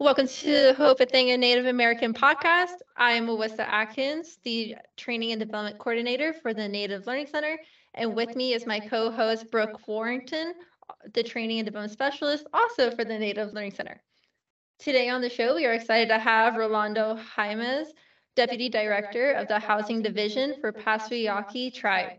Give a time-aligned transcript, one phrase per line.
[0.00, 2.72] Welcome to Hope a Thing, a Native American podcast.
[2.96, 7.58] I am Ouista Atkins, the Training and Development Coordinator for the Native Learning Center.
[7.92, 10.54] And with me is my co-host Brooke Warrington,
[11.12, 14.00] the Training and Development Specialist, also for the Native Learning Center.
[14.78, 17.88] Today on the show, we are excited to have Rolando Jaimez,
[18.36, 22.12] Deputy Director of the Housing Division for Pascua Yaqui Tribe.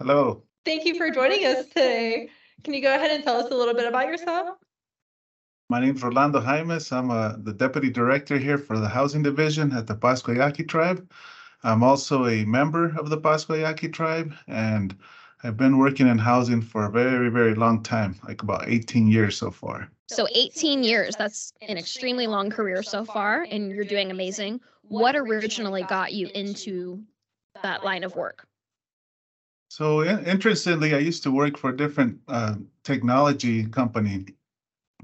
[0.00, 0.42] Hello.
[0.64, 2.28] Thank you for joining us today.
[2.64, 4.58] Can you go ahead and tell us a little bit about yourself?
[5.68, 6.92] My name is Rolando Jaimez.
[6.92, 11.10] I'm uh, the Deputy Director here for the Housing Division at the Pascua Yaqui Tribe.
[11.64, 14.96] I'm also a member of the Pascua Yaqui Tribe, and
[15.42, 19.36] I've been working in housing for a very, very long time, like about 18 years
[19.36, 19.90] so far.
[20.06, 24.60] So 18 years, that's an extremely long career so far, and you're doing amazing.
[24.82, 27.02] What originally got you into
[27.64, 28.46] that line of work?
[29.68, 34.26] So interestingly, I used to work for a different uh, technology company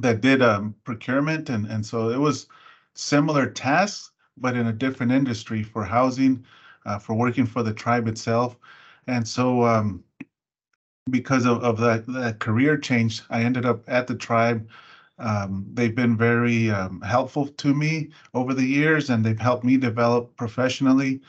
[0.00, 2.46] that did um, procurement, and and so it was
[2.94, 6.44] similar tasks, but in a different industry for housing,
[6.86, 8.56] uh, for working for the tribe itself,
[9.06, 10.02] and so um,
[11.10, 14.68] because of, of that that career change, I ended up at the tribe.
[15.18, 19.76] Um, they've been very um, helpful to me over the years, and they've helped me
[19.76, 21.20] develop professionally,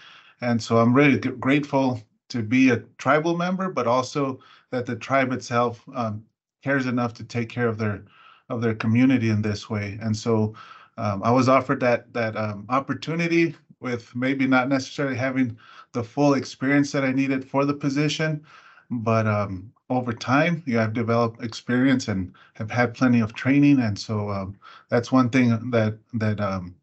[0.41, 4.39] and so I'm really grateful to be a tribal member, but also
[4.71, 6.23] that the tribe itself um,
[6.63, 8.03] cares enough to take care of their
[8.49, 9.97] of their community in this way.
[10.01, 10.53] And so
[10.97, 15.57] um, I was offered that that um, opportunity with maybe not necessarily having
[15.91, 18.45] the full experience that I needed for the position,
[18.89, 23.97] but um, over time, you I've developed experience and have had plenty of training, and
[23.97, 24.57] so um,
[24.89, 26.75] that's one thing that that um,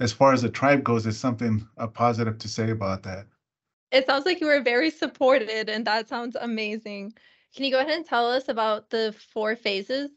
[0.00, 3.26] as far as the tribe goes, is something a positive to say about that.
[3.92, 7.12] It sounds like you were very supported, and that sounds amazing.
[7.54, 10.10] Can you go ahead and tell us about the four phases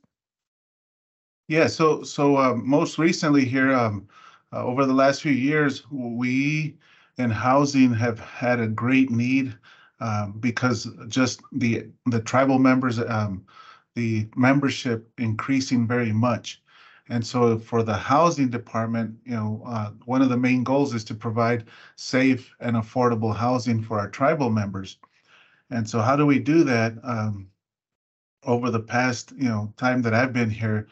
[1.48, 4.08] yeah, so so uh, most recently here, um,
[4.54, 6.78] uh, over the last few years, we
[7.18, 9.56] in housing have had a great need
[10.00, 13.46] um, because just the the tribal members, um,
[13.96, 16.62] the membership increasing very much,
[17.10, 21.04] and so for the housing department, you know, uh, one of the main goals is
[21.06, 21.66] to provide
[21.96, 24.98] safe and affordable housing for our tribal members,
[25.72, 26.94] and so how do we do that?
[27.04, 27.50] Um,
[28.44, 30.88] over the past, you know, time that I've been here,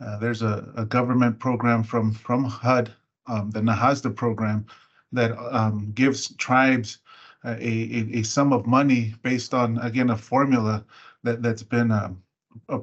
[0.00, 2.92] uh, there's a, a, government program from from HUD,
[3.26, 4.66] um, the NAHASDA program,
[5.12, 6.98] that um, gives tribes
[7.44, 10.84] a, a, a, sum of money based on again a formula
[11.22, 12.22] that that's been um,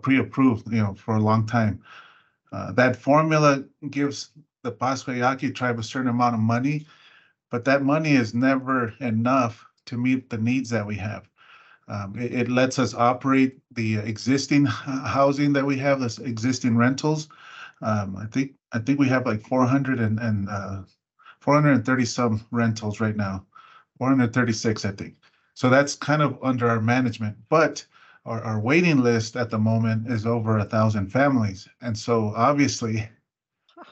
[0.02, 1.82] pre-approved, you know, for a long time.
[2.52, 4.32] Uh, that formula gives
[4.64, 6.86] the Pascua Yaqui tribe a certain amount of money,
[7.50, 11.28] but that money is never enough to meet the needs that we have.
[11.91, 17.28] Um, it, it, lets us operate the existing housing that we have, this existing rentals.
[17.81, 20.84] Um, I think I think we have like 400 and, and uh,
[21.41, 23.46] 430 some rentals right now,
[23.97, 25.16] 436 I think.
[25.53, 27.85] So that's kind of under our management, but
[28.25, 31.68] our, our waiting list at the moment is over a thousand families.
[31.81, 33.09] And so obviously,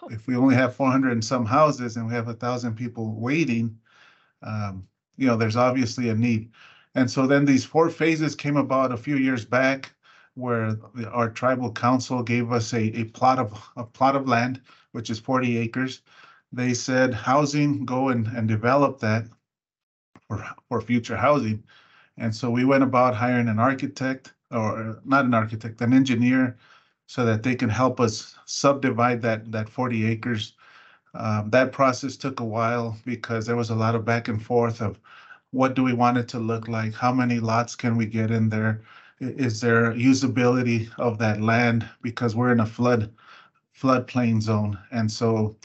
[0.09, 3.77] if we only have 400 and some houses and we have a thousand people waiting,
[4.41, 6.51] um, you know, there's obviously a need.
[6.95, 9.91] And so then these four phases came about a few years back
[10.35, 14.61] where the, our tribal council gave us a, a plot of a plot of land,
[14.91, 16.01] which is 40 acres.
[16.51, 19.25] They said housing, go and, and develop that
[20.27, 21.63] for, for future housing.
[22.17, 26.57] And so we went about hiring an architect or not an architect, an engineer,
[27.07, 30.53] so that they can help us subdivide that that 40 acres.
[31.15, 34.81] Um, that process took a while because there was a lot of back and forth
[34.81, 34.99] of
[35.51, 36.93] what do we want it to look like?
[36.93, 38.81] How many lots can we get in there?
[39.19, 41.87] Is there usability of that land?
[42.01, 43.11] Because we're in a flood
[43.79, 44.77] floodplain zone.
[44.91, 45.55] And so,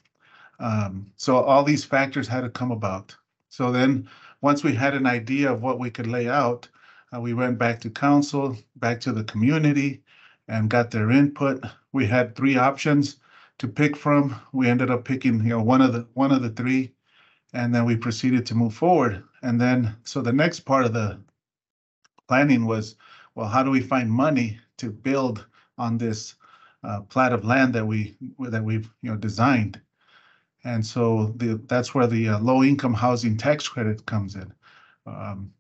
[0.61, 3.15] um, so all these factors had to come about.
[3.49, 4.09] So then
[4.41, 6.69] once we had an idea of what we could lay out,
[7.15, 10.03] uh, we went back to council, back to the community
[10.49, 11.65] and got their input.
[11.93, 13.17] We had three options
[13.59, 14.37] to pick from.
[14.53, 16.93] We ended up picking, you know, one of the one of the three
[17.53, 19.23] and then we proceeded to move forward.
[19.45, 21.21] And then, so the next part of the
[22.29, 22.97] planning was,
[23.35, 25.47] well, how do we find money to build
[25.77, 26.37] on this
[26.83, 29.79] uh, plat of land that we that we've you know designed?
[30.65, 34.51] And so the, that's where the uh, low-income housing tax credit comes in.
[35.07, 35.53] Um,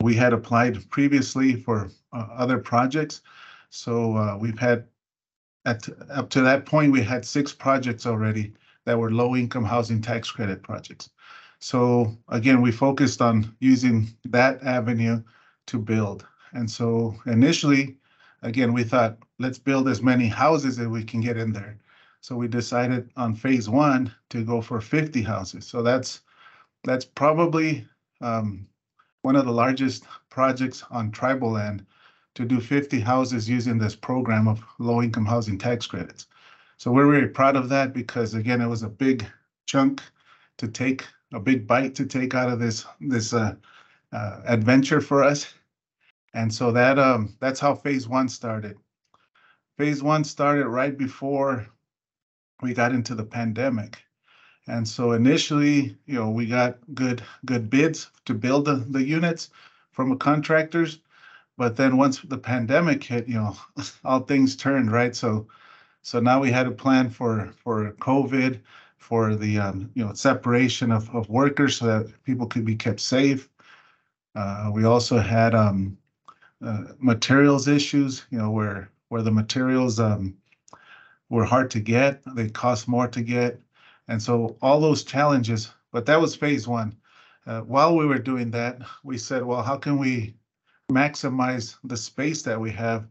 [0.00, 3.22] we had applied previously for uh, other projects,
[3.70, 4.86] so uh, we've had
[5.66, 8.54] at up to that point we had six projects already
[8.86, 11.10] that were low income housing tax credit projects.
[11.62, 15.22] So again, we focused on using that avenue
[15.68, 16.26] to build.
[16.54, 17.96] And so initially,
[18.42, 21.78] again, we thought, let's build as many houses as we can get in there.
[22.20, 25.64] So we decided on phase one to go for fifty houses.
[25.64, 26.22] So that's,
[26.82, 27.86] that's probably
[28.20, 28.66] um,
[29.22, 31.86] one of the largest projects on tribal land
[32.34, 36.26] to do fifty houses using this program of low-income housing tax credits.
[36.76, 39.24] So we're very proud of that because again, it was a big
[39.66, 40.02] chunk
[40.58, 43.54] to take, a big bite to take out of this, this uh,
[44.12, 45.52] uh, adventure for us.
[46.34, 48.78] And so that, um, that's how phase one started.
[49.76, 51.66] Phase one started right before
[52.62, 54.02] we got into the pandemic.
[54.68, 59.50] And so initially, you know, we got good, good bids to build the, the units
[59.90, 61.00] from the contractors.
[61.58, 63.56] But then once the pandemic hit, you know,
[64.04, 65.14] all things turned, right?
[65.14, 65.48] So,
[66.02, 68.60] so now we had a plan for, for COVID,
[69.02, 73.00] for the, um, you know, separation of, of workers so that people could be kept
[73.00, 73.48] safe.
[74.36, 75.98] Uh, we also had, um,
[76.64, 80.34] uh, materials issues, you know, where, where the materials, um,
[81.28, 83.60] were hard to get, they cost more to get.
[84.06, 86.96] And so all those challenges, but that was phase one.
[87.44, 90.36] Uh, while we were doing that, we said, well, how can we
[90.90, 93.08] maximize the space that we have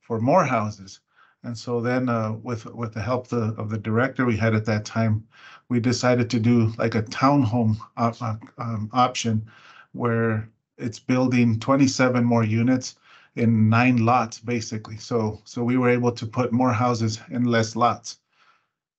[0.00, 1.00] for more houses?
[1.44, 4.64] And so then, uh, with with the help the, of the director we had at
[4.64, 5.26] that time,
[5.68, 9.46] we decided to do like a townhome op- um, option,
[9.92, 10.48] where
[10.78, 12.96] it's building 27 more units
[13.36, 14.96] in nine lots, basically.
[14.96, 18.18] So so we were able to put more houses in less lots.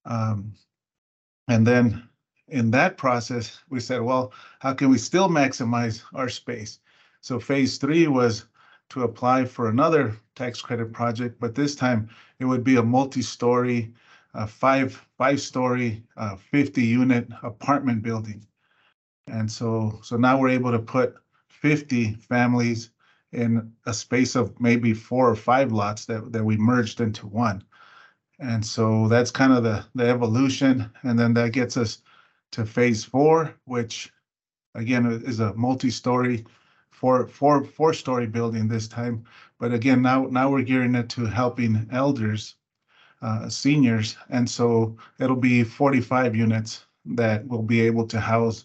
[0.04, 0.54] Um,
[1.48, 2.08] and then
[2.48, 6.78] in that process, we said, well, how can we still maximize our space?
[7.20, 8.46] So phase three was
[8.90, 13.92] to apply for another tax credit project, but this time it would be a multi-story,
[14.34, 18.46] uh, five five-story, uh, 50-unit apartment building.
[19.26, 21.16] And so so now we're able to put
[21.48, 22.90] 50 families
[23.32, 27.64] in a space of maybe four or five lots that that we merged into one.
[28.38, 30.90] And so that's kind of the, the evolution.
[31.02, 32.02] And then that gets us
[32.52, 34.12] to phase four, which
[34.74, 36.44] again is a multi-story,
[36.96, 39.24] four, four, four-story building this time.
[39.58, 42.56] But again, now, now we're gearing it to helping elders,
[43.20, 44.16] uh, seniors.
[44.30, 48.64] And so it'll be 45 units that will be able to house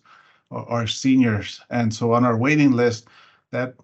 [0.49, 1.61] our our seniors.
[1.69, 3.07] And so on our waiting list,
[3.51, 3.75] that,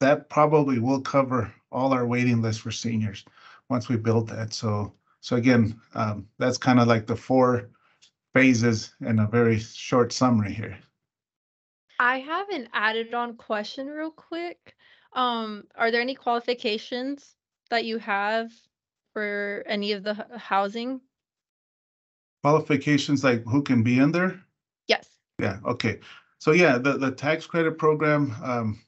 [0.00, 3.24] that probably will cover all our waiting list for seniors
[3.68, 4.52] once we build that.
[4.52, 7.70] So so again, um, that's kind of like the four
[8.32, 10.78] phases in a very short summary here.
[11.98, 14.74] I have an added on question real quick.
[15.12, 17.36] Um, are there any qualifications
[17.70, 18.50] that you have
[19.12, 21.00] for any of the h- housing?
[22.42, 24.40] Qualifications like who can be in there?
[24.88, 25.08] Yes.
[25.40, 26.00] Yeah, okay.
[26.38, 28.80] So yeah, the, the tax credit program um,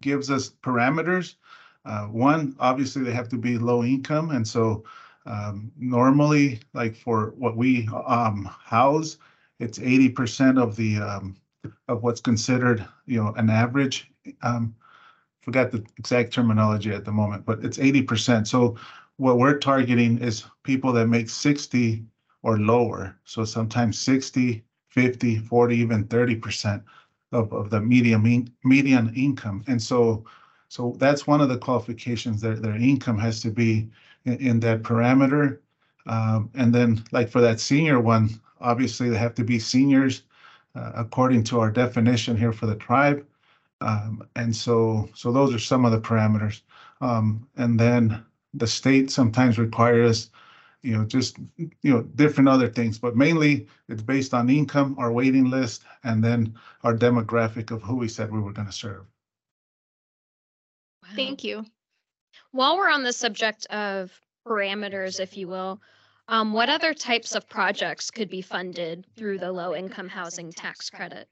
[0.00, 1.36] gives us parameters.
[1.84, 4.30] Uh, one, obviously they have to be low income.
[4.30, 4.84] And so
[5.26, 9.16] um, normally, like for what we um, house,
[9.60, 11.36] it's eighty percent of the um,
[11.88, 14.10] of what's considered, you know, an average.
[14.42, 14.74] Um,
[15.42, 18.48] forgot the exact terminology at the moment, but it's eighty percent.
[18.48, 18.76] So
[19.16, 22.04] what we're targeting is people that make sixty
[22.42, 23.16] or lower.
[23.24, 26.82] So sometimes 60, 50, 40, even 30%
[27.32, 29.64] of, of the medium in, median income.
[29.66, 30.24] And so
[30.70, 33.88] so that's one of the qualifications that their income has to be
[34.26, 35.60] in, in that parameter.
[36.06, 40.22] Um, and then like for that senior one, obviously they have to be seniors
[40.74, 43.26] according to our definition here for the tribe.
[43.80, 46.62] Um, and so so those are some of the parameters.
[47.00, 50.30] Um, and then the state sometimes requires
[50.82, 55.12] you know, just, you know, different other things, but mainly it's based on income, our
[55.12, 59.04] waiting list, and then our demographic of who we said we were going to serve.
[61.02, 61.08] Wow.
[61.16, 61.64] Thank you.
[62.52, 64.12] While we're on the subject of
[64.46, 65.80] parameters, if you will,
[66.28, 70.90] um, what other types of projects could be funded through the low income housing tax
[70.90, 71.28] credit?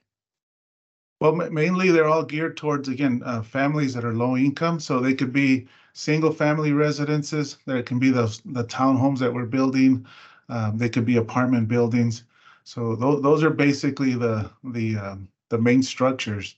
[1.21, 4.81] Well, ma- mainly they're all geared towards, again, uh, families that are low income.
[4.81, 7.59] So they could be single family residences.
[7.67, 10.07] There can be those, the townhomes that we're building.
[10.49, 12.25] Um, they could be apartment buildings.
[12.65, 16.57] So those, those are basically the, the, um, the main structures.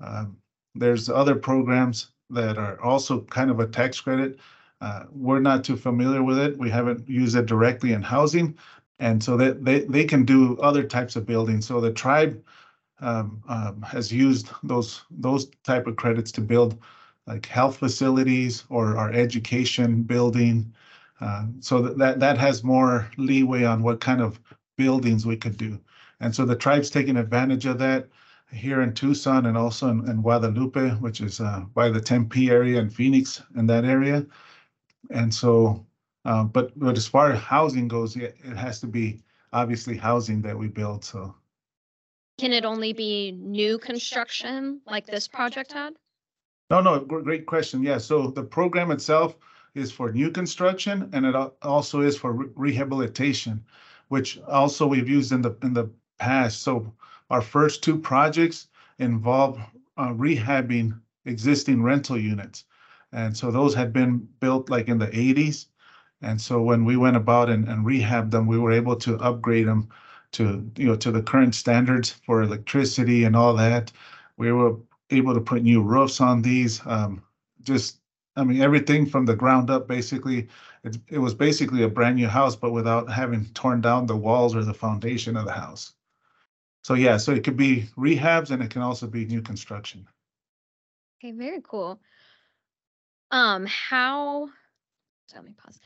[0.00, 0.36] Um,
[0.74, 4.38] there's other programs that are also kind of a tax credit.
[4.84, 6.58] Uh, we're not too familiar with it.
[6.58, 8.58] We haven't used it directly in housing.
[8.98, 11.66] And so that they, they can do other types of buildings.
[11.66, 12.34] So the tribe
[13.00, 16.78] um, um, has used those those type of credits to build
[17.26, 20.72] like health facilities or our education building.
[21.20, 24.38] Uh, so that, that that has more leeway on what kind of
[24.76, 25.80] buildings we could do.
[26.20, 28.08] And so the tribe's taking advantage of that
[28.52, 32.78] here in Tucson and also in, in Guadalupe, which is uh, by the Tempe area
[32.80, 34.26] and Phoenix in that area.
[35.10, 35.84] And so
[36.26, 39.20] Uh, but, but as far as housing goes, yeah, it has to be
[39.52, 41.34] obviously housing that we build, so.
[42.38, 45.92] Can it only be new construction like this project had?
[46.70, 47.82] No, no, great question.
[47.82, 49.36] Yeah, so the program itself
[49.74, 53.62] is for new construction and it also is for re- rehabilitation,
[54.08, 56.62] which also we've used in the, in the past.
[56.62, 56.90] So
[57.28, 58.68] our first two projects
[58.98, 59.60] involve
[59.98, 62.64] uh, rehabbing existing rental units.
[63.14, 65.68] And so those had been built like in the eighties.
[66.20, 69.68] And so when we went about and, and rehabbed them, we were able to upgrade
[69.68, 69.88] them
[70.32, 73.92] to, you know, to the current standards for electricity and all that.
[74.36, 74.76] We were
[75.10, 76.80] able to put new roofs on these.
[76.86, 77.22] Um,
[77.62, 78.00] just,
[78.36, 80.48] I mean, everything from the ground up, basically.
[80.82, 84.56] It, it was basically a brand new house, but without having torn down the walls
[84.56, 85.94] or the foundation of the house.
[86.82, 90.06] So yeah, so it could be rehabs and it can also be new construction.
[91.18, 92.00] Okay, very cool.
[93.34, 94.48] Um, how,
[95.26, 95.80] so let me pause.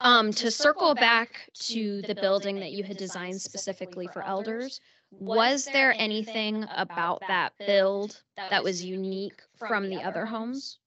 [0.00, 5.66] Um, to circle back to the building that you had designed specifically for elders, was
[5.66, 10.78] there anything about that build that was unique from the other homes?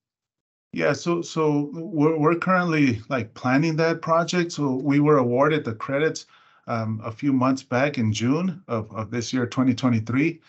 [0.71, 4.51] Yeah, so so we're we're currently like planning that project.
[4.53, 6.25] So we were awarded the credits
[6.65, 10.41] um, a few months back in June of of this year, 2023.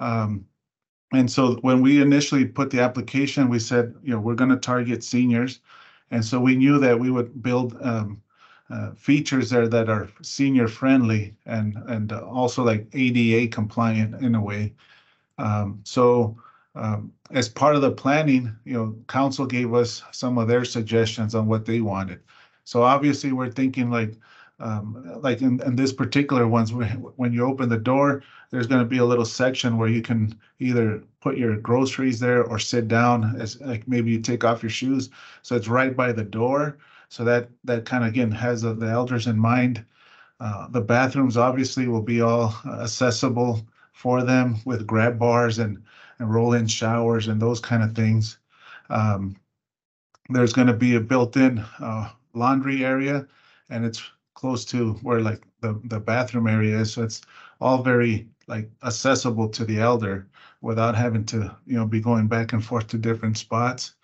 [0.00, 0.46] Um,
[1.12, 4.56] and so when we initially put the application, we said, you know, we're going to
[4.56, 5.60] target seniors.
[6.10, 8.22] And so we knew that we would build um,
[8.70, 14.42] uh, features there that are senior friendly and and also like ADA compliant in a
[14.42, 14.74] way.
[15.38, 16.36] Um, so
[16.74, 21.34] um, as part of the planning, you know, council gave us some of their suggestions
[21.34, 22.20] on what they wanted.
[22.64, 24.14] So obviously, we're thinking like,
[24.58, 28.88] um, like in, in this particular ones, when you open the door, there's going to
[28.88, 33.38] be a little section where you can either put your groceries there or sit down
[33.38, 35.10] as like maybe you take off your shoes.
[35.42, 36.78] So it's right by the door.
[37.08, 39.84] So that that kind of again has uh, the elders in mind.
[40.40, 45.82] Uh, the bathrooms obviously will be all accessible for them with grab bars and
[46.18, 48.38] and roll-in showers and those kind of things.
[48.88, 49.36] Um,
[50.30, 53.26] there's going to be a built-in uh, laundry area,
[53.68, 54.02] and it's
[54.36, 57.22] close to where like the the bathroom area is, so it's
[57.60, 60.28] all very like accessible to the elder
[60.60, 63.94] without having to you know be going back and forth to different spots.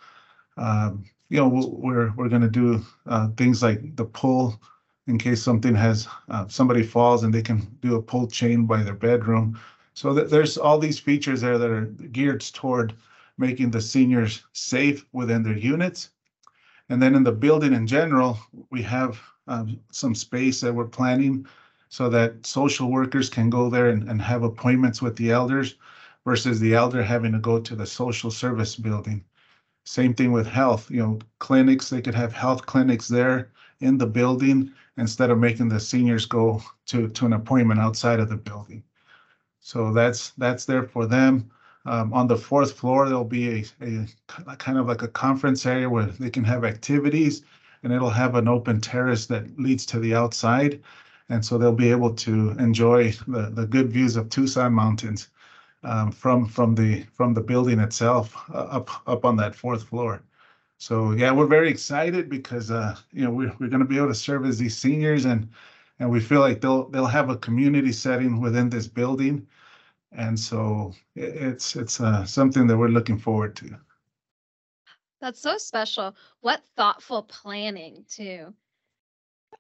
[0.57, 4.61] Um, you know we're we're going to do uh, things like the pull
[5.07, 8.83] in case something has uh, somebody falls and they can do a pull chain by
[8.83, 9.59] their bedroom.
[9.95, 12.95] So that there's all these features there that are geared toward
[13.39, 16.11] making the seniors safe within their units.
[16.89, 18.39] And then in the building in general,
[18.71, 21.47] we have um, some space that we're planning
[21.89, 25.77] so that social workers can go there and, and have appointments with the elders
[26.25, 29.25] versus the elder having to go to the social service building.
[29.85, 34.07] Same thing with health, you know, clinics, they could have health clinics there in the
[34.07, 38.83] building instead of making the seniors go to, to an appointment outside of the building.
[39.61, 41.51] So that's, that's there for them.
[41.85, 44.07] Um, on the fourth floor, there'll be a,
[44.47, 47.43] a kind of like a conference area where they can have activities
[47.83, 50.81] and it'll have an open terrace that leads to the outside.
[51.29, 55.29] And so they'll be able to enjoy the, the good views of Tucson Mountains
[55.83, 60.23] um, from, from the, from the building itself uh, up, up on that fourth floor.
[60.79, 64.09] So yeah, we're very excited because, uh, you know, we're, we're going to be able
[64.09, 65.49] to serve as these seniors and,
[65.99, 69.47] and we feel like they'll, they'll have a community setting within this building.
[70.11, 73.77] And so it's, it's, uh, something that we're looking forward to.
[75.23, 76.15] That's so special.
[76.43, 78.55] What thoughtful planning too.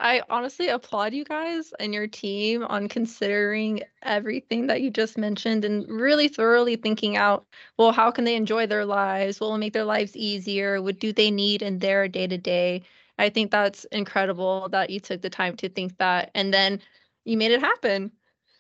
[0.00, 5.64] I honestly applaud you guys and your team on considering everything that you just mentioned
[5.64, 7.47] and really thoroughly thinking out,
[7.78, 9.40] well, how can they enjoy their lives?
[9.40, 10.83] What will make their lives easier?
[10.83, 12.83] What do they need in their day to day?
[13.19, 16.81] I think that's incredible that you took the time to think that and then
[17.25, 18.11] you made it happen.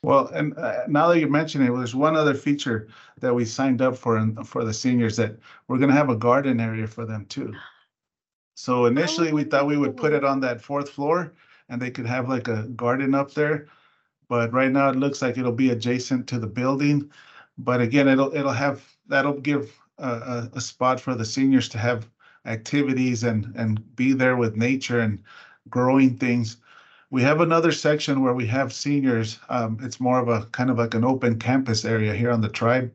[0.02, 2.88] Well, and uh, now that you mention it, there's one other feature
[3.20, 5.36] that we signed up for and for the seniors that
[5.68, 7.54] we're gonna have a garden area for them too.
[8.54, 11.32] So initially, we thought we would put it on that fourth floor
[11.68, 13.68] and they could have like a garden up there.
[14.28, 17.10] But right now, it looks like it'll be adjacent to the building.
[17.58, 22.08] But again, it'll, it'll have, that'll give a, a spot for the seniors to have
[22.44, 25.22] activities and, and be there with nature and
[25.68, 26.56] growing things.
[27.12, 29.38] We have another section where we have seniors.
[29.50, 32.48] Um, it's more of a kind of like an open campus area here on the
[32.48, 32.90] tribe,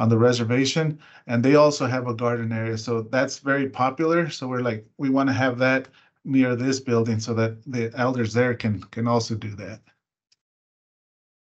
[0.00, 0.98] on the reservation.
[1.28, 2.76] And they also have a garden area.
[2.76, 4.30] So that's very popular.
[4.30, 5.86] So we're like, we want to have that
[6.24, 9.80] near this building so that the elders there can, can also do that.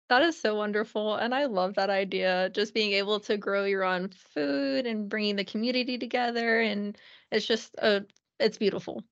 [0.09, 1.17] That is so wonderful.
[1.17, 2.49] And I love that idea.
[2.49, 6.61] Just being able to grow your own food and bringing the community together.
[6.61, 6.97] And
[7.31, 7.99] it's just, uh,
[8.39, 9.03] it's beautiful.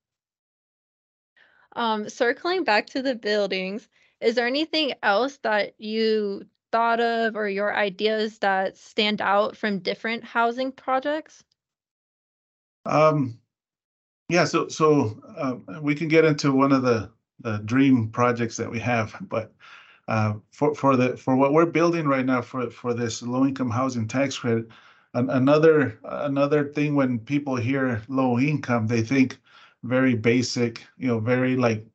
[1.78, 3.88] Um, circling back to the buildings,
[4.20, 9.78] is there anything else that you thought of or your ideas that stand out from
[9.78, 11.44] different housing projects?
[12.84, 13.38] Um,
[14.28, 18.68] yeah, so, so, uh, we can get into one of the, the dream projects that
[18.68, 19.52] we have, but
[20.08, 24.08] uh, for, for the, for what we're building right now for, for this low-income housing
[24.08, 24.66] tax credit,
[25.14, 29.38] an- another, another thing when people hear low income, they think
[29.84, 31.86] very basic, you know, very like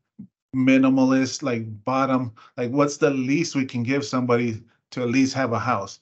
[0.55, 5.53] minimalist, like bottom, like what's the least we can give somebody to at least have
[5.53, 5.99] a house?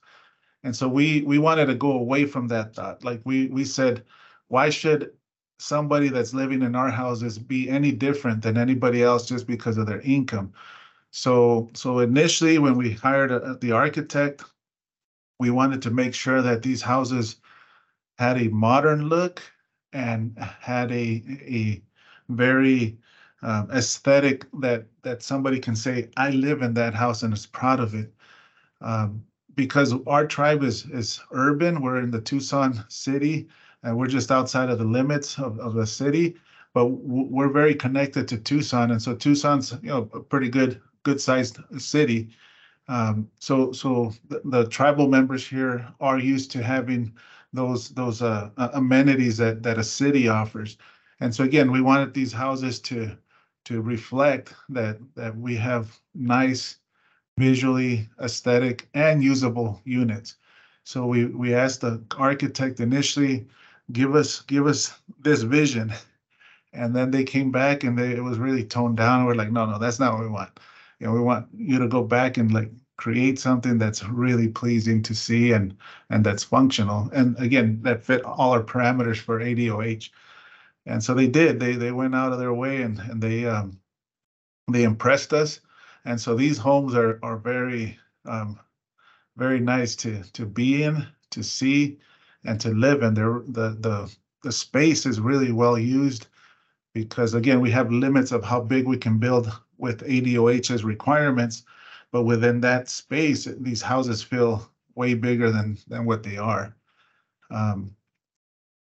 [0.64, 3.04] And so we, we wanted to go away from that thought.
[3.04, 4.04] Like we, we said,
[4.50, 5.12] why should
[5.60, 9.88] somebody that's living in our houses be any different than anybody else just because of
[9.88, 10.54] their income?
[11.12, 14.44] So, so initially, when we hired a- the architect,
[15.40, 17.38] we wanted to make sure that these houses
[18.18, 19.42] had a modern look
[19.94, 21.82] and had a, a
[22.30, 22.98] very
[23.42, 27.80] um, aesthetic that, that somebody can say, I live in that house and is proud
[27.80, 28.14] of it.
[28.82, 29.24] Um,
[29.56, 33.48] because our tribe is, is urban, we're in the Tucson city,
[33.84, 36.36] and we're just outside of the limits of, of the city.
[36.74, 41.60] But we're very connected to Tucson, and so Tucson's, you know, a pretty good, good-sized
[41.78, 42.30] city.
[42.88, 47.14] Um, so, so the, the tribal members here are used to having
[47.54, 50.78] those, those, uh, uh, amenities that, that a city offers.
[51.20, 53.16] And so again, we wanted these houses to,
[53.66, 56.78] to reflect that, that we have nice,
[57.38, 60.38] visually aesthetic and usable units.
[60.84, 63.48] So we, we asked the architect initially,
[63.92, 65.94] give us, give us this vision.
[66.74, 69.26] And then they came back and they, it was really toned down.
[69.26, 70.60] We're like, no, no, that's not what we want.
[71.00, 75.02] You know, we want you to go back and like create something that's really pleasing
[75.02, 75.76] to see and,
[76.12, 77.10] and that's functional.
[77.14, 80.12] And again, that fit all our parameters for ADOH.
[80.86, 83.80] And so they did, they, they went out of their way and, and they, um,
[84.72, 85.62] they impressed us.
[86.06, 88.60] And so these homes are, are very, um,
[89.36, 91.98] very nice to, to be in, to see
[92.46, 93.16] and to live in.
[93.16, 96.28] They're, the, the, the space is really well used
[96.94, 101.64] because again, we have limits of how big we can build with ADOH's requirements.
[102.12, 106.76] But within that space, these houses feel way bigger than, than what they are.
[107.50, 107.96] Um,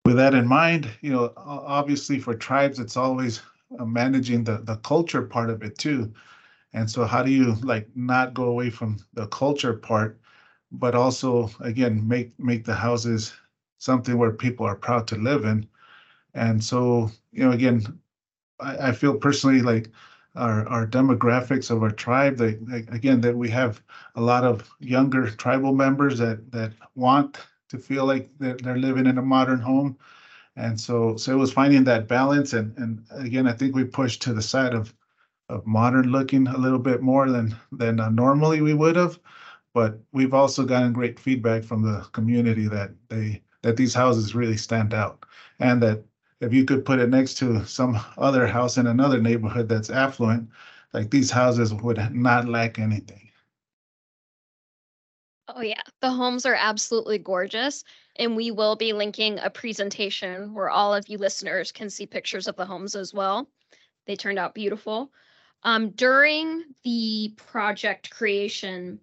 [0.04, 3.42] with that in mind, you know, obviously for tribes, it's always
[3.78, 6.12] uh, managing the, the culture part of it too.
[6.72, 10.20] And so how do you like not go away from the culture part,
[10.72, 13.32] but also again, make, make the houses
[13.78, 15.66] something where people are proud to live in?
[16.34, 17.98] And so, you know, again,
[18.60, 19.88] I, I feel personally like
[20.36, 23.82] our, our demographics of our tribe, they, they- again, that we have
[24.16, 27.38] a lot of younger tribal members that, that want
[27.68, 29.96] to feel like they're, they're living in a modern home.
[30.56, 34.22] And so, so it was finding that balance and, and again, I think we pushed
[34.22, 34.94] to the side of,
[35.48, 39.18] of modern looking a little bit more than, than uh, normally we would have.
[39.74, 44.56] But we've also gotten great feedback from the community that they, that these houses really
[44.56, 45.24] stand out.
[45.60, 46.04] And that
[46.40, 50.48] if you could put it next to some other house in another neighborhood that's affluent,
[50.92, 53.30] like these houses would not lack anything.
[55.48, 57.84] Oh yeah, the homes are absolutely gorgeous,
[58.16, 62.46] and we will be linking a presentation where all of you listeners can see pictures
[62.46, 63.48] of the homes as well.
[64.06, 65.10] They turned out beautiful.
[65.62, 69.00] Um, during the project creation,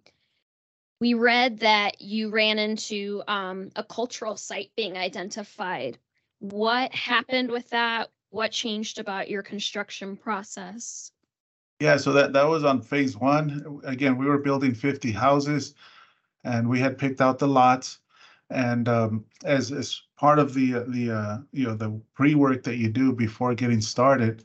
[1.00, 6.00] we read that you ran into um, a cultural site being identified.
[6.40, 8.10] What happened with that?
[8.30, 11.12] What changed about your construction process?
[11.80, 13.82] Yeah, so that, that was on phase one.
[13.84, 15.76] Again, we were building fifty houses
[16.44, 18.00] and we had picked out the lots.
[18.50, 22.78] And um, as, as part of the, uh, the, uh, you know, the pre-work that
[22.78, 24.44] you do before getting started,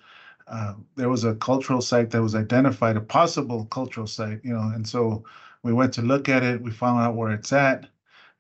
[0.49, 4.73] uh, there was a cultural site that was identified, a possible cultural site, you know,
[4.75, 5.25] and so
[5.63, 7.87] we went to look at it, we found out where it's at.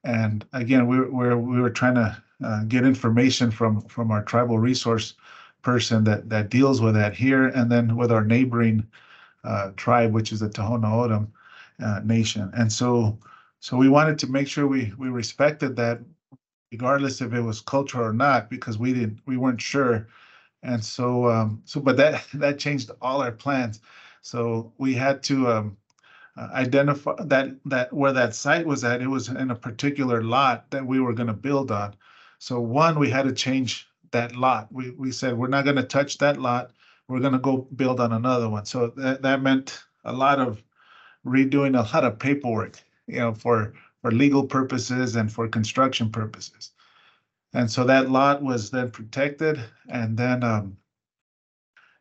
[0.04, 4.58] And again, we were, we were trying to uh, get information from, from our tribal
[4.58, 5.14] resource
[5.62, 8.86] person that, that deals with that here, and then with our neighboring
[9.44, 11.32] uh, tribe, which is the Tohono O'odham
[11.82, 12.50] uh, Nation.
[12.54, 13.18] And so,
[13.60, 16.00] so we wanted to make sure we, we respected that
[16.72, 20.08] regardless if it was cultural or not, because we didn't, we weren't sure.
[20.62, 23.80] And so, um, so, but that, that changed all our plans.
[24.22, 25.76] So we had to, um,
[26.36, 30.70] uh, identify that, that where that site was at, it was in a particular lot
[30.70, 31.94] that we were gonna build on.
[32.38, 34.68] So one, we had to change that lot.
[34.72, 36.72] We, we said, we're not gonna touch that lot.
[37.08, 38.64] We're gonna go build on another one.
[38.64, 40.62] So that, that meant a lot of
[41.26, 46.70] redoing a lot of paperwork, you know, for, for legal purposes and for construction purposes.
[47.54, 50.76] And so that lot was then protected and then, um,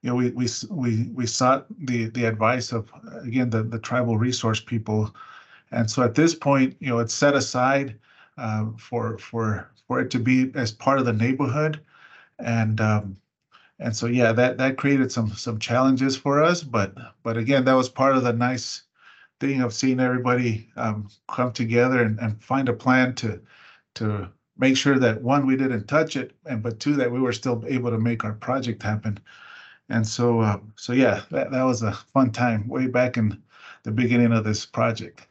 [0.01, 2.91] you know, we, we, we, we sought the, the advice of,
[3.23, 5.13] again, the, the tribal resource people.
[5.71, 7.97] And so at this point, you know, it's set aside
[8.37, 11.79] uh, for, for, for it to be as part of the neighborhood.
[12.39, 13.17] And, um,
[13.79, 17.73] and so, yeah, that, that created some, some challenges for us, but, but again, that
[17.73, 18.83] was part of the nice
[19.39, 23.41] thing of seeing everybody um, come together and, and find a plan to,
[23.95, 27.33] to make sure that one, we didn't touch it, and but two, that we were
[27.33, 29.19] still able to make our project happen.
[29.91, 33.43] And so, uh, so yeah, that, that was a fun time way back in
[33.83, 35.27] the beginning of this project.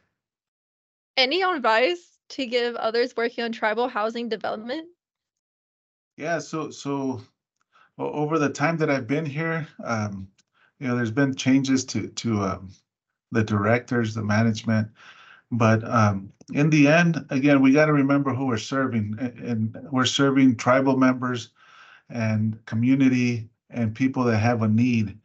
[1.17, 4.87] Any advice to give others working on tribal housing development?
[6.15, 7.21] Yeah, so, so
[7.97, 10.27] o- over the time that I've been here, um,
[10.79, 12.69] you know, there's been changes to, to, um,
[13.31, 14.87] the directors, the management.
[15.51, 19.75] But, um, in the end, again, we got to remember who we're serving a- and
[19.89, 21.49] we're serving tribal members
[22.09, 25.17] and community and people that have a need.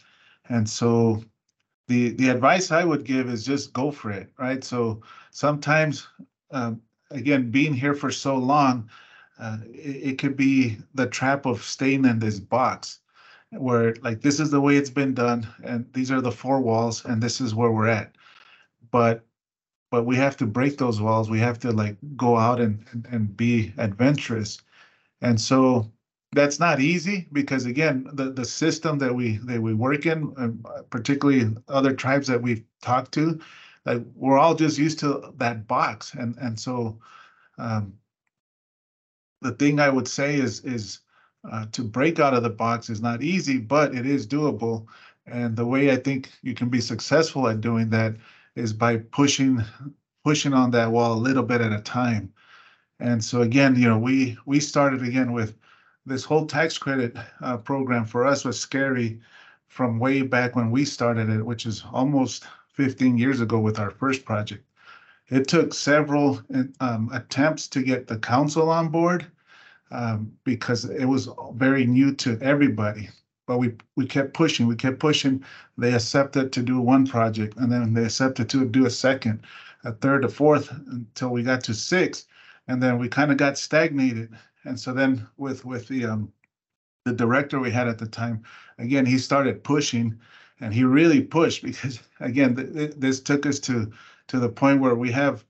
[0.49, 1.23] And so
[1.89, 4.63] the, the advice I would give is just go for it, right?
[4.63, 6.09] So sometimes,
[6.51, 6.81] um,
[7.11, 8.89] again, being here for so long,
[9.39, 13.01] uh, it, it could be the trap of staying in this box
[13.51, 17.05] where like this is the way it's been done and these are the four walls
[17.05, 18.13] and this is where we're at.
[18.91, 19.25] But
[19.91, 21.31] but we have to break those walls.
[21.31, 24.61] We have to like go out and and, and be adventurous.
[25.21, 25.91] And so
[26.37, 30.65] that's not easy because again, the the system that we that we work in, um,
[30.91, 33.41] particularly other tribes that we've talked to,
[33.87, 36.15] like we're all just used to that box.
[36.15, 36.99] And and so
[37.59, 37.95] um,
[39.41, 41.01] the thing I would say is is
[41.51, 44.87] uh, to break out of the box is not easy, but it is doable.
[45.27, 48.15] And the way I think you can be successful at doing that
[48.57, 49.65] is by pushing
[50.23, 52.33] pushing on that wall a little bit at a time.
[53.01, 55.57] And so again, you know, we we started again with
[56.07, 59.21] this whole tax credit uh, program for us was scary
[59.69, 63.91] from way back when we started it, which is almost 15 years ago with our
[63.91, 64.65] first project.
[65.29, 66.41] It took several
[66.81, 69.27] um, attempts to get the council on board
[69.91, 73.09] um, because it was very new to everybody.
[73.47, 75.45] But we we kept pushing, we kept pushing.
[75.79, 79.41] They accepted to do one project, and then they accepted to do a second,
[79.85, 82.27] a third, a fourth, until we got to six,
[82.67, 84.31] and then we kind of got stagnated.
[84.67, 86.33] And so then with with the um,
[87.05, 88.43] the director we had at the time,
[88.79, 90.19] again he started pushing,
[90.61, 93.93] and he really pushed because again th- th- this took us to
[94.27, 95.45] to the point where we have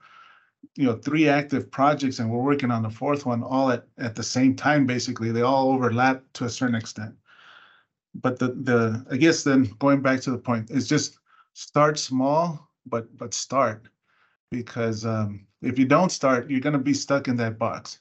[0.75, 4.15] you know three active projects and we're working on the fourth one all at at
[4.15, 5.33] the same time basically.
[5.33, 7.15] They all overlap to a certain extent.
[8.15, 11.19] But the the i guess then going back to the point is just
[11.55, 13.89] start small but but start
[14.51, 18.01] because um, if you don't start you're going to be stuck in that box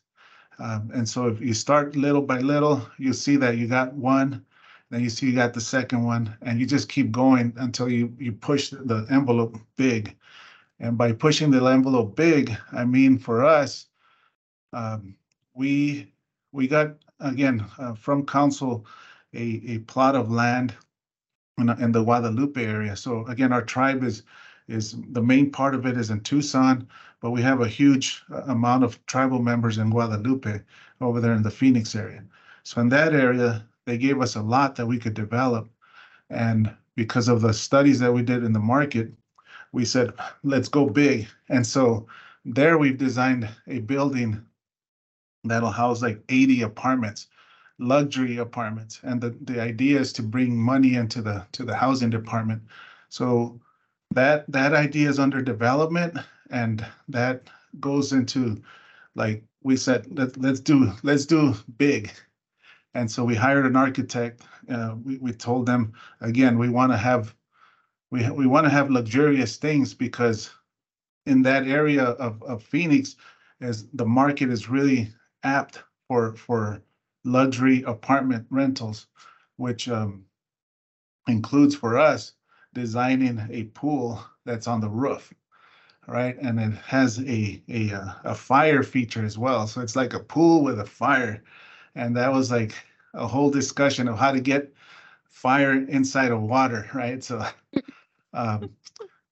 [0.60, 4.46] um, and so if you start little by little you see that you got one
[4.90, 8.14] then you see you got the second one and you just keep going until you
[8.20, 10.16] you push the envelope big
[10.80, 13.88] and by pushing the envelope big, I mean for us,
[14.74, 15.16] um,
[15.54, 16.12] we
[16.52, 18.86] we got again uh, from council
[19.34, 20.76] a a plot of land
[21.58, 22.96] in, in the Guadalupe area.
[22.96, 24.24] So again, our tribe is
[24.68, 26.88] is the main part of it is in Tucson,
[27.26, 30.62] but we have a huge uh, amount of tribal members in Guadalupe
[31.02, 32.24] over there in the Phoenix area.
[32.62, 35.68] So in that area, they gave us a lot that we could develop,
[36.30, 39.12] and because of the studies that we did in the market,
[39.72, 41.28] we said, let's go big.
[41.50, 42.06] And so
[42.46, 44.46] there we've designed a building
[45.46, 47.26] that'll house like 80 apartments,
[47.80, 49.00] luxury apartments.
[49.02, 52.62] And the, the idea is to bring money into the to the housing department.
[53.10, 53.60] So
[54.12, 56.20] that that idea is under development
[56.52, 58.62] and that goes into
[59.16, 62.12] like we said, let, let's do let's do big.
[62.94, 64.42] And so we hired an architect.
[64.70, 67.34] Uh, we, we told them again, we want to have
[68.12, 70.52] we we want to have luxurious things because
[71.26, 73.16] in that area of, of Phoenix,
[73.62, 75.10] as the market is really
[75.44, 76.82] apt for for
[77.24, 79.08] luxury apartment rentals,
[79.58, 80.26] which um,
[81.28, 82.34] includes for us
[82.74, 85.34] designing a pool that's on the roof,
[86.08, 86.38] right?
[86.42, 90.20] And it has a a uh, a fire feature as well, so it's like a
[90.20, 91.44] pool with a fire,
[91.96, 92.74] and that was like
[93.14, 94.74] a whole discussion of how to get
[95.30, 97.24] fire inside of water, right?
[97.24, 97.46] So
[98.34, 98.72] um,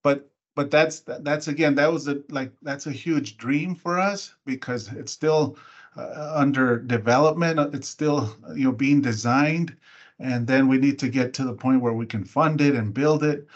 [0.03, 4.35] but but that's that's again that was a like that's a huge dream for us
[4.45, 5.57] because it's still
[5.97, 7.59] uh, under development.
[7.75, 9.75] It's still you know being designed,
[10.19, 12.93] and then we need to get to the point where we can fund it and
[12.93, 13.47] build it.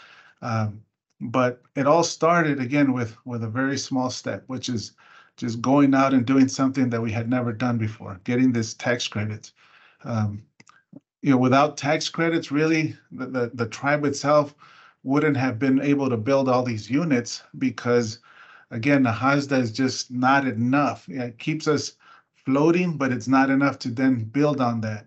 [0.42, 0.82] Um,
[1.20, 4.92] but it all started again with with a very small step, which is
[5.36, 9.06] just going out and doing something that we had never done before, getting this tax
[9.06, 9.52] credits.
[10.04, 10.42] Um,
[11.22, 14.54] you know, without tax credits, really, the, the, the tribe itself
[15.04, 18.18] wouldn't have been able to build all these units because,
[18.70, 21.08] again, NAHASDA is just not enough.
[21.08, 21.92] It keeps us
[22.44, 25.06] floating, but it's not enough to then build on that.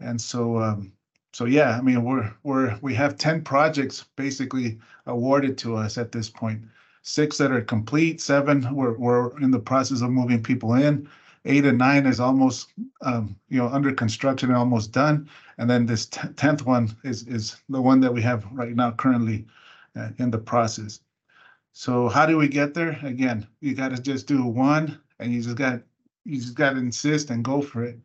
[0.00, 0.92] And so, um,
[1.32, 6.12] so yeah, I mean, we're, we're, we have ten projects basically awarded to us at
[6.12, 6.62] this point.
[7.02, 11.08] Six that are complete, seven, we're, we're in the process of moving people in.
[11.44, 15.30] Eight and nine is almost, um, you know, under construction and almost done.
[15.56, 18.90] And then this te- tenth one is, is the one that we have right now
[18.90, 19.46] currently
[19.96, 21.00] uh, in the process.
[21.72, 22.98] So how do we get there?
[23.02, 25.80] Again, you gotta just do one and you just got,
[26.24, 27.98] you just gotta insist and go for it.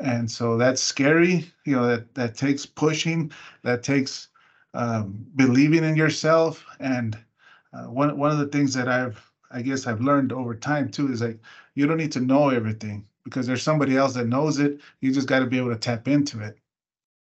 [0.00, 3.30] And so that's scary, you know, that, that takes pushing,
[3.62, 4.28] that takes
[4.74, 6.64] um, believing in yourself.
[6.80, 7.16] And
[7.72, 11.12] uh, one, one of the things that I've, I guess I've learned over time too,
[11.12, 11.38] is like,
[11.74, 14.80] you don't need to know everything because there's somebody else that knows it.
[15.00, 16.58] You just got to be able to tap into it.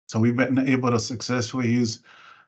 [0.08, 2.00] So we've been able to successfully use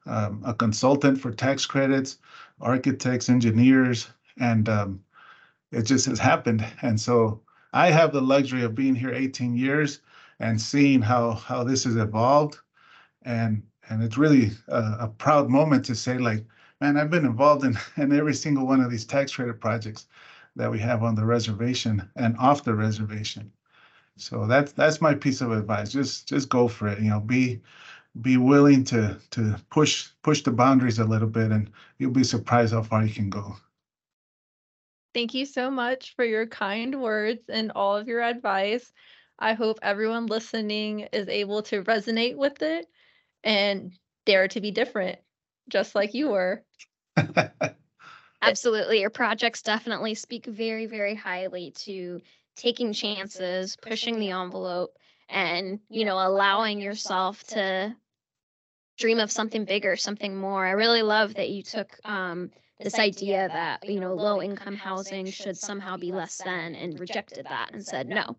[0.05, 2.19] um, a consultant for tax credits,
[2.61, 4.07] architects, engineers,
[4.39, 5.03] and um,
[5.71, 6.65] it just has happened.
[6.81, 7.41] And so
[7.75, 10.01] I have the luxury of being here 18 years
[10.39, 12.57] and seeing how how this has evolved,
[13.23, 16.45] and and it's really a, a proud moment to say like,
[16.81, 20.07] man, I've been involved in in every single one of these tax credit projects
[20.55, 23.51] that we have on the reservation and off the reservation.
[24.17, 25.91] So that's that's my piece of advice.
[25.91, 26.99] Just just go for it.
[26.99, 27.61] You know, be
[28.21, 32.73] be willing to to push push the boundaries a little bit, and you'll be surprised
[32.73, 33.57] how far you can go.
[35.15, 38.91] Thank you so much for your kind words and all of your advice.
[39.39, 42.85] I hope everyone listening is able to resonate with it
[43.41, 43.93] and
[44.25, 45.17] dare to be different,
[45.69, 46.65] just like you were.
[48.41, 48.99] Absolutely.
[48.99, 52.19] Your projects definitely speak very, very highly to
[52.57, 54.97] taking chances, pushing the envelope,
[55.29, 57.95] and, you know, allowing yourself to
[58.97, 60.65] dream of something bigger, something more.
[60.65, 65.25] I really love that you took um, this idea that, you know, low income housing
[65.25, 68.35] should somehow be less than and rejected that and said, no,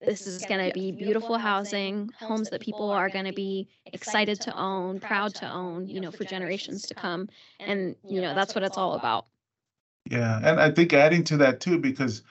[0.00, 4.40] this is going to be beautiful housing, homes that people are going to be excited
[4.40, 7.28] to own, proud to own, you know, for generations to come.
[7.60, 9.26] And, you know, that's what it's all about.
[10.10, 12.22] Yeah, and I think adding to that too, because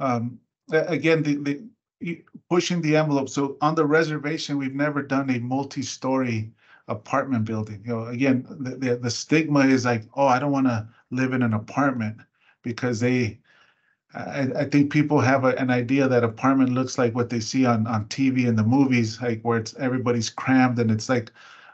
[0.00, 0.38] um,
[0.70, 3.30] again, the, the pushing the envelope.
[3.30, 6.50] So on the reservation, we've never done a multi-story
[6.88, 7.82] apartment building.
[7.84, 11.32] You know, again, the, the, the stigma is like, oh, I don't want to live
[11.32, 12.18] in an apartment
[12.62, 13.40] because they,
[14.14, 17.66] I, I think people have a, an idea that apartment looks like what they see
[17.66, 21.30] on, on TV and the movies, like where it's everybody's crammed and it's like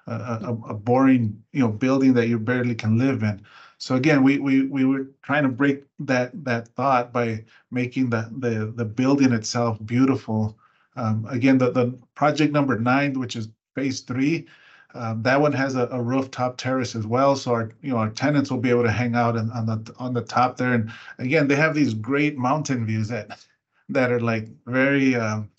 [0.06, 3.44] a, a, a boring, you know, building that you barely can live in.
[3.78, 8.30] So again, we we we were trying to break that that thought by making the
[8.38, 10.58] the the building itself beautiful.
[10.96, 14.46] Um, again, the the project number nine, which is phase three,
[14.94, 17.36] um, that one has a, a rooftop terrace as well.
[17.36, 19.94] So our you know our tenants will be able to hang out on, on the
[19.98, 20.74] on the top there.
[20.74, 23.44] And again, they have these great mountain views that
[23.88, 25.50] that are like very um,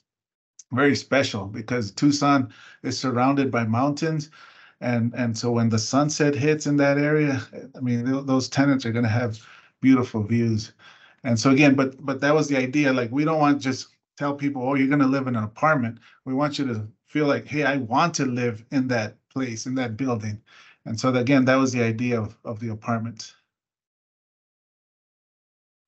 [0.72, 4.30] very special because Tucson is surrounded by mountains.
[4.82, 7.42] And, and so when the sunset hits in that area,
[7.76, 9.40] I mean, tho- those tenants are gonna have
[9.82, 10.74] beautiful views.
[11.24, 13.90] And so again, but, but that was the idea, like, we don't want to just
[14.18, 16.00] tell people, oh, you're gonna live in an apartment.
[16.26, 19.76] We want you to feel like, hey, I want to live in that place, in
[19.76, 20.42] that building.
[20.86, 23.34] And so again, that was the idea of, of the apartment.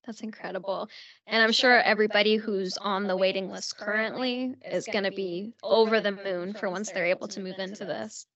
[0.06, 0.89] That's incredible.
[1.27, 6.01] And I'm sure everybody who's on the waiting list currently is going to be over
[6.01, 8.27] the moon for once they're able to move into this.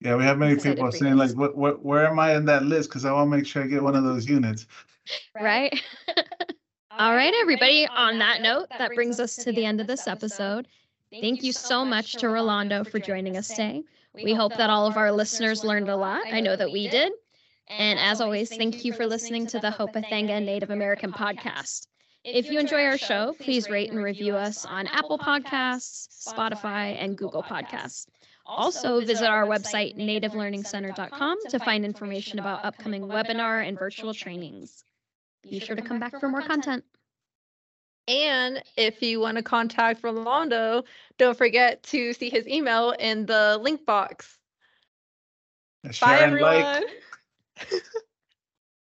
[0.00, 2.64] Yeah, we have many Excited people saying like, what, what, where am I in that
[2.64, 2.90] list?
[2.90, 4.66] Cause I want to make sure I get one of those units.
[5.34, 5.74] Right?
[6.98, 7.86] All right, everybody.
[7.88, 10.68] On that note, that brings us to the end of this episode.
[11.10, 13.84] Thank you so much to Rolando for joining us today.
[14.14, 16.22] We hope that all of our listeners learned a lot.
[16.26, 17.12] I know that we did.
[17.68, 21.86] And as always, thank you for listening to the Hopathanga Native American podcast.
[22.24, 27.16] If you enjoy our show, please rate and review us on Apple Podcasts, Spotify, and
[27.16, 28.06] Google Podcasts.
[28.44, 34.84] Also, visit our website, nativelearningcenter.com, to find information about upcoming webinar and virtual trainings.
[35.42, 36.84] Be sure to come back for more content.
[38.08, 40.84] And if you want to contact Rolando,
[41.18, 44.38] don't forget to see his email in the link box.
[46.00, 46.64] Bye, and like.
[46.64, 46.84] everyone.